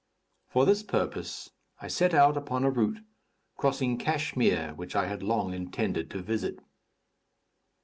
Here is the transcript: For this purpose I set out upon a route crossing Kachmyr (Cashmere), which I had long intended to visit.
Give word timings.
For 0.47 0.65
this 0.65 0.81
purpose 0.81 1.51
I 1.79 1.87
set 1.87 2.11
out 2.15 2.35
upon 2.35 2.63
a 2.63 2.71
route 2.71 3.01
crossing 3.55 3.99
Kachmyr 3.99 4.03
(Cashmere), 4.05 4.73
which 4.73 4.95
I 4.95 5.05
had 5.05 5.21
long 5.21 5.53
intended 5.53 6.09
to 6.09 6.23
visit. 6.23 6.57